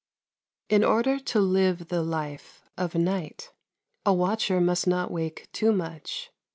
In 0.67 0.83
order 0.83 1.19
to 1.19 1.39
live 1.39 1.89
the 1.89 2.01
life 2.01 2.67
of 2.75 2.95
night, 2.95 3.51
a 4.03 4.11
watcher 4.15 4.59
must 4.59 4.87
not 4.87 5.11
wake 5.11 5.47
too 5.53 5.71
much. 5.71 6.31